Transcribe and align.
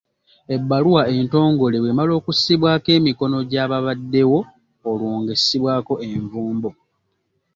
Ebbaluwa 0.55 1.01
entongole 1.17 1.77
bw'emala 1.79 2.11
okussibwako 2.19 2.89
emikono 2.97 3.37
gy'ababaddewo 3.51 4.39
olwo 4.89 5.09
nga 5.21 5.31
essibwako 5.37 5.93
envumbo. 6.09 6.69